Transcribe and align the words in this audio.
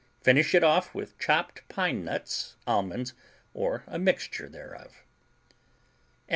Finish 0.23 0.55
it 0.55 0.63
off 0.63 0.95
with 0.95 1.19
chopped 1.19 1.61
pine 1.69 2.03
nuts, 2.03 2.55
almonds, 2.65 3.13
or 3.53 3.83
a 3.85 3.99
mixture 3.99 4.49
thereof. 4.49 5.03